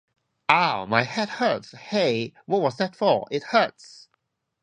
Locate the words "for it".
2.95-3.43